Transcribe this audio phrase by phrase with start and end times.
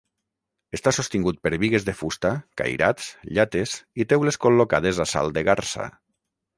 [0.77, 5.93] Està sostingut per bigues de fusta, cairats, llates i teules col·locades a salt de garsa.